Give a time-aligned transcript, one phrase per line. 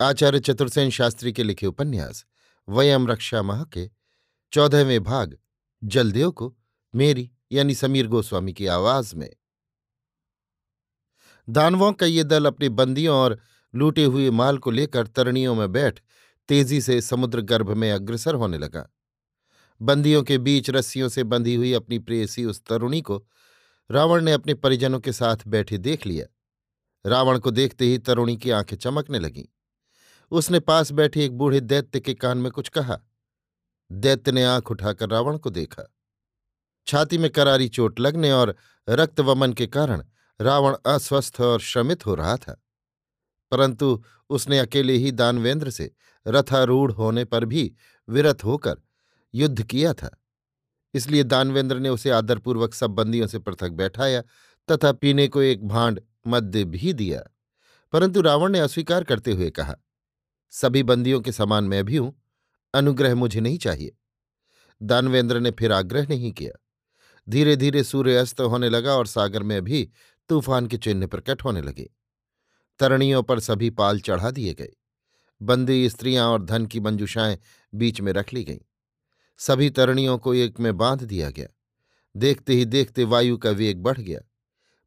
[0.00, 2.26] आचार्य चतुर्सेन शास्त्री के लिखे उपन्यास,
[2.68, 3.90] वयम रक्षा माह के
[4.52, 5.38] चौदहवें भाग,
[5.84, 6.56] जलदेव को
[6.94, 9.30] मेरी यानी समीर गोस्वामी की आवाज़ में।
[11.48, 13.40] दानवों का ये दल अपने बंदियों और
[13.74, 16.00] लूटे हुए माल को लेकर तरणियों में बैठ
[16.48, 18.88] तेज़ी से समुद्र गर्भ में अग्रसर होने लगा।
[19.82, 23.26] बंदियों के बीच रस्सियों से बंधी हुई अपनी प्रेयसी उस तरुणी को
[23.90, 26.26] रावण ने अपने परिजनों के साथ बैठे देख लिया।
[27.10, 29.44] रावण को देखते ही तरुणी की आँखें चमकने लगीं।
[30.30, 33.00] उसने पास बैठे एक बूढ़े दैत्य के कान में कुछ कहा।
[33.92, 35.94] दैत्य ने आँख उठाकर रावण को देखा।
[36.86, 38.56] छाती में करारी चोट लगने और
[38.88, 40.04] रक्तवमन के कारण
[40.40, 42.62] रावण अस्वस्थ और श्रमित हो रहा था।
[43.50, 45.94] परंतु उसने अकेले ही दानवेंद्र से
[46.28, 47.74] रथारूढ़ होने पर भी
[48.08, 48.76] विरत होकर
[49.34, 50.22] युद्ध किया था।
[50.94, 54.22] इसलिए दानवेंद्र ने उसे आदरपूर्वक सब बंदियों से पृथक बैठाया
[54.70, 57.22] तथा पीने को एक भांड मद्य भी दिया।
[57.92, 59.76] परंतु रावण ने अस्वीकार करते हुए कहा
[60.50, 62.22] सभी बंदियों के समान मैं भी हूँ,
[62.74, 63.96] अनुग्रह मुझे नहीं चाहिए।
[64.82, 66.64] दानवेंद्र ने फिर आग्रह नहीं किया।
[67.28, 69.90] धीरे धीरे सूर्य अस्त होने लगा और सागर में भी
[70.28, 71.90] तूफ़ान के चिन्ह प्रकट होने लगे।
[72.78, 74.72] तरणियों पर सभी पाल चढ़ा दिए गए।
[75.42, 77.38] बंदी, स्त्रियाँ और धन की मंजुषाएँ
[77.74, 78.58] बीच में रख ली गईं।
[79.38, 81.48] सभी तरणियों को एक में बाँध दिया गया।
[82.16, 84.20] देखते ही देखते वायु का वेग बढ़ गया।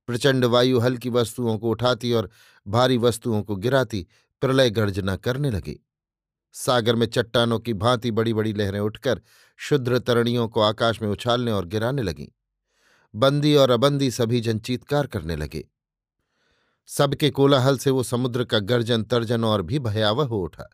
[0.08, 2.30] प्रचंड वायु हल्की वस्तुओं को उठाती और
[2.68, 4.08] भारी वस्तुओं को गिराती
[4.42, 5.88] प्रलय गर्जना करने लगी।
[6.54, 9.22] सागर में चट्टानों की भांति बड़ी बड़ी लहरें उठकर
[9.58, 12.28] शुद्र तरणियों को आकाश में उछालने और गिराने लगीं।
[13.16, 15.68] बंदी और अबंदी सभी जन चीतकार करने लगे।
[16.88, 20.70] सबके कोलाहल से वो समुद्र का गर्जन तर्जन और भी भयावह हो उठा।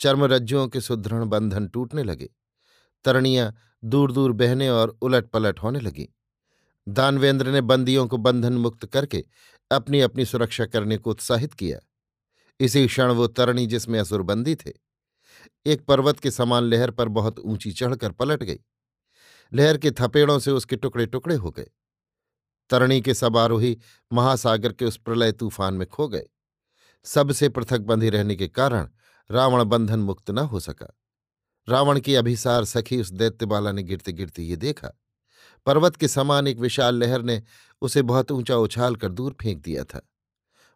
[0.00, 2.30] चर्मरज्जुओं के सुदृढ़ बंधन टूटने लगे।
[3.04, 6.06] तरणियाँ दूर दूर बहने और उलट पलट होने लगीं।
[6.88, 9.24] दानवेंद्र ने बंदियों को बंधन मुक्त करके
[9.70, 11.78] अपनी अपनी सुरक्षा करने को उत्साहित किया।
[12.60, 14.72] इसी क्षण वो तरणी जिसमें असुरबंदी थे।
[15.66, 18.58] एक पर्वत के समान लहर पर बहुत ऊँची चढ़कर पलट गई।
[19.54, 21.70] लहर के थपेड़ों से उसके टुकड़े टुकड़े हो गए।
[22.70, 23.78] तरणी के सब आरोही
[24.12, 26.26] महासागर के उस प्रलय तूफ़ान में खो गए।
[27.04, 28.88] सबसे पृथक बंधे रहने के कारण
[29.30, 30.98] रावण बंधन मुक्त न हो सका।
[31.68, 34.98] रावण की अभिसार सखी उस दैत्यबाला ने गिरते गिरते ये देखा।
[35.66, 37.42] पर्वत के समान एक विशाल लहर ने
[37.82, 40.11] उसे बहुत ऊँचा उछाल कर दूर फेंक दिया था।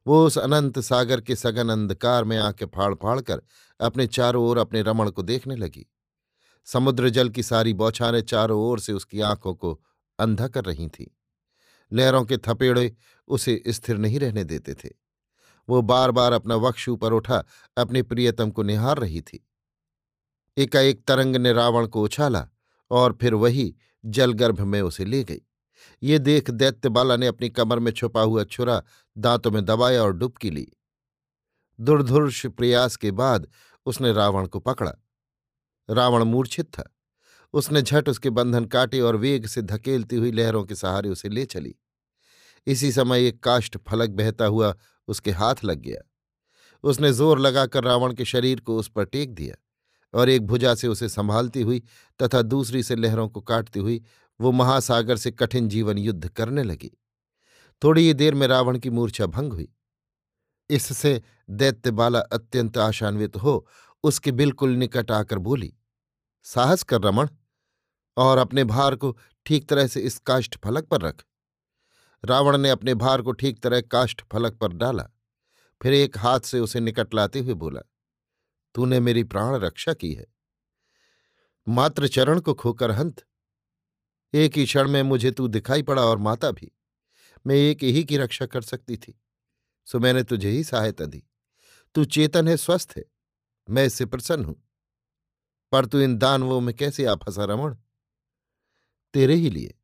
[0.06, 3.42] वो उस अनंत सागर के सघन अंधकार में आँखें फाड़ फाड़ कर
[3.80, 5.86] अपने चारों ओर अपने रमण को देखने लगी।
[6.64, 9.82] समुद्र जल की सारी बौछारें चारों ओर से उसकी आँखों को
[10.18, 11.06] अंधा कर रही थीं।
[11.92, 12.96] लहरों के थपेड़े
[13.28, 14.90] उसे स्थिर नहीं रहने देते थे।
[15.68, 17.44] वो बार बार अपना वक्ष ऊपर उठा,
[17.76, 19.46] अपने प्रियतम को निहार रही थी।
[20.56, 22.48] एकाएक तरंग ने रावण को उछाला
[22.90, 25.45] और फिर वही जलगर्भ में उसे ले गई।
[26.02, 28.82] ये देख दैत्य बाला ने अपनी कमर में छुपा हुआ छुरा
[29.16, 30.66] दांतों में दबाया और डुबकी ली।
[31.80, 33.46] दुर्धुर्ष प्रयास के बाद
[33.86, 34.92] उसने रावण को पकड़ा।
[35.90, 36.92] रावण मूर्छित था।
[37.54, 41.44] उसने झट उसके बंधन काटे और वेग से धकेलती हुई लहरों के सहारे उसे ले
[41.44, 41.74] चली।
[42.66, 44.74] इसी समय एक काष्ठ फलक बहता हुआ
[45.08, 46.00] उसके हाथ लग गया।
[46.84, 49.54] उसने ज़ोर लगाकर रावण के शरीर को उस पर टेक दिया
[50.14, 51.82] और एक भुजा से उसे संभालती हुई
[52.22, 54.02] तथा दूसरी से लहरों को काटती हुई
[54.40, 56.90] वो महासागर से कठिन जीवन युद्ध करने लगी।
[57.82, 59.68] थोड़ी ही देर में रावण की मूर्छा भंग हुई।
[60.70, 63.66] इससे दैत्य बाला अत्यंत आशान्वित हो,
[64.04, 65.72] उसके बिल्कुल निकट आकर बोली,
[66.46, 67.28] साहस कर रमण,
[68.16, 69.16] और अपने भार को
[69.46, 71.24] ठीक तरह से इस काष्ठ फलक पर रख।
[72.24, 75.08] रावण ने अपने भार को ठीक तरह काष्ठ फलक पर डाला।
[75.80, 77.80] फिर एक हाथ से उसे निकट लाते हुए बोला,
[78.74, 80.26] तूने मेरी प्राण रक्षा की है।
[81.66, 83.22] मात्र चरण को खोकर हंत
[84.36, 86.72] एक ही क्षण में मुझे तू दिखाई पड़ा और माता भी।
[87.46, 89.20] मैं एक ही की रक्षा कर सकती थी।
[89.86, 91.24] सो मैंने तुझे ही सहायता दी।
[91.94, 93.04] तू चेतन है, स्वस्थ है।
[93.70, 94.68] मैं इससे प्रसन्न हूँ।
[95.72, 97.76] पर तू इन दानवों में कैसे आ फंसा रमण?
[99.14, 99.74] तेरे ही लिए।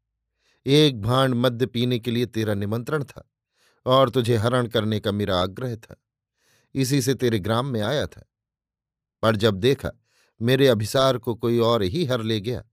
[0.66, 3.30] एक भांड मद्य पीने के लिए तेरा निमंत्रण था
[3.86, 5.96] और तुझे हरण करने का मेरा आग्रह था।
[6.74, 8.24] इसी से तेरे ग्राम में आया था।
[9.22, 9.90] पर जब देखा
[10.42, 12.64] मेरे अभिसार को कोई और ही हर ले गया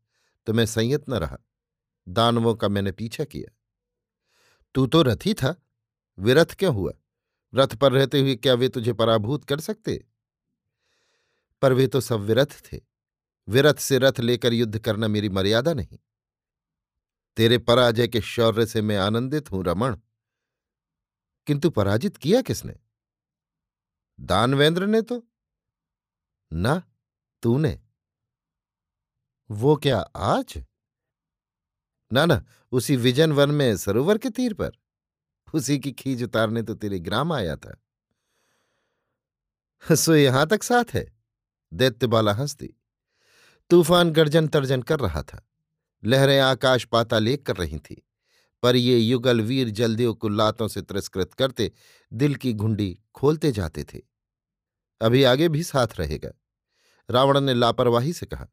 [0.45, 1.37] तो मैं संयत न रहा।
[2.09, 3.56] दानवों का मैंने पीछा किया।
[4.75, 5.61] तू तो रथी था।
[6.19, 6.91] विरथ क्यों हुआ?
[7.56, 10.06] रथ पर रहते हुए क्या वे तुझे पराभूत कर सकते?
[11.61, 12.79] पर वे तो सब विरथ थे।
[13.47, 16.00] विरथ से रथ लेकर युद्ध करना मेरी मर्यादा नहीं।
[17.38, 19.97] तेरे पराजय के शौर्य से मैं आनंदित हूँ, रमण।
[21.47, 22.79] किंतु पराजित किया किसने?
[24.19, 25.27] दानवेंद्र ने तो।
[26.53, 26.83] ना,
[27.41, 27.81] तूने।
[29.51, 30.65] वो क्या आज?
[32.11, 34.71] ना ना, उसी विजन वन में सरोवर के तीर पर।
[35.53, 37.79] उसी की खीज उतारने तो तेरे ग्राम आया था।
[39.83, 41.06] सो यहाँ तक साथ है,
[41.71, 42.75] दैत्य बाला हंसती
[43.69, 45.41] तूफ़ान गर्जन तर्जन कर रहा था,
[46.03, 48.01] लहरें आकाश पाता लेक कर रही थी,
[48.63, 51.71] पर ये युगल वीर जलदेव को लातों से तिरस्कृत करते,
[52.12, 54.01] दिल की घुंडी खोलते जाते थे।
[55.01, 56.31] अभी आगे भी साथ रहेगा,
[57.09, 58.47] रावण ने लापरवाही से कहा।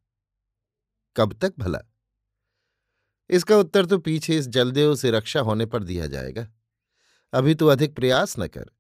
[1.17, 1.81] कब तक भला?
[3.31, 6.49] इसका उत्तर तो पीछे इस जलदेव से रक्षा होने पर दिया जाएगा।
[7.33, 8.71] अभी तो अधिक प्रयास न कर।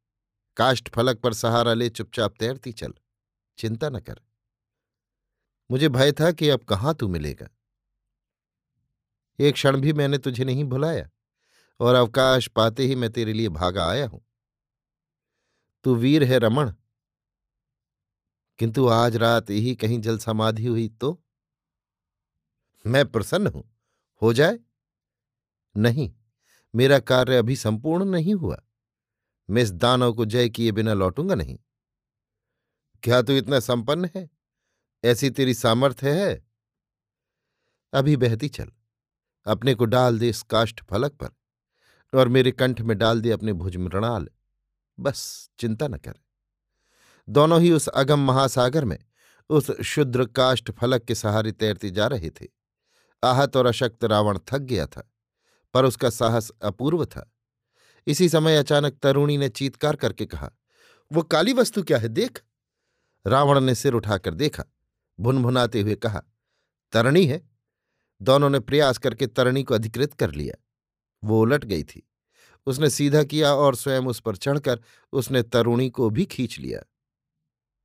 [0.56, 2.94] काष्ठ फलक पर सहारा ले, चुपचाप तैरती चल।
[3.58, 4.20] चिंता न कर।
[5.70, 7.48] मुझे भय था कि अब कहाँ तू मिलेगा।
[9.40, 11.10] एक क्षण भी मैंने तुझे नहीं भुलाया,
[11.80, 14.26] और अवकाश पाते ही मैं तेरे लिए भागा आया हूँ।
[15.84, 16.72] तू वीर है रमण।
[18.58, 21.22] किंतु आज रात यही कहीं जल समाधि हुई तो?
[22.86, 23.75] मैं प्रसन्न हूँ।
[24.22, 24.58] हो जाए?
[25.76, 26.12] नहीं,
[26.74, 28.62] मेरा कार्य अभी संपूर्ण नहीं हुआ।
[29.50, 31.58] मैं इस दानव को जय किए बिना लौटूँगा नहीं।
[33.02, 34.30] क्या तू इतना संपन्न है?
[35.04, 36.46] ऐसी तेरी सामर्थ्य है?
[37.92, 38.70] अभी बहती चल,
[39.46, 41.28] अपने को डाल दे इस काष्ठ फलक पर
[42.18, 44.28] और मेरे कंठ में डाल दे अपने भुज मृणाल।
[45.00, 46.14] बस, चिंता न कर।
[47.28, 48.98] दोनों ही उस अगम महासागर में
[49.50, 52.55] उस शुद्र काष्ठ फलक के सहारे तैरते जा रहे थे।
[53.24, 55.12] आहत और अशक्त रावण थक गया था,
[55.74, 57.32] पर उसका साहस अपूर्व था।
[58.06, 60.50] इसी समय अचानक तरुणी ने चीतकार करके कहा,
[61.12, 62.42] वो काली वस्तु क्या है, देख?
[63.26, 64.64] रावण ने सिर उठाकर देखा,
[65.20, 66.22] भुनभुनाते हुए कहा,
[66.92, 67.50] तरणी है।
[68.22, 70.64] दोनों ने प्रयास करके तरणी को अधिकृत कर लिया।
[71.24, 72.10] वो उलट गई थी।
[72.66, 74.80] उसने सीधा किया और स्वयं उस पर चढ़कर
[75.12, 76.80] उसने तरुणी को भी खींच लिया।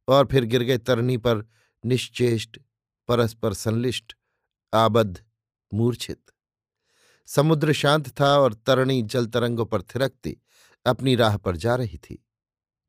[0.07, 1.49] और फिर गिर गए तरणी पर
[1.85, 2.59] निश्चेष्ट,
[3.07, 4.17] परस्पर संलिष्ट
[4.73, 5.23] आबद्ध,
[5.73, 6.19] मूर्छित।
[7.27, 10.37] समुद्र शांत था और तरणी जल तरंगों पर थिरकती
[10.85, 12.25] अपनी राह पर जा रही थी,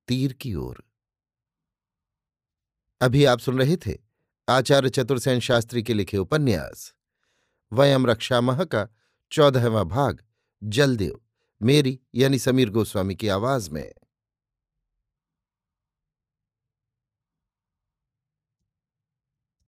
[0.08, 0.82] तीर की ओर।
[3.00, 3.96] अभी आप सुन रहे थे
[4.48, 6.94] आचार्य चतुर्सेन शास्त्री के लिखे उपन्यास,
[7.72, 8.86] वयम रक्षामह का
[9.32, 10.22] चौदहवा भाग,
[10.62, 11.20] जलदेव,
[11.62, 13.92] मेरी यानी समीर गोस्वामी की आवाज़ में।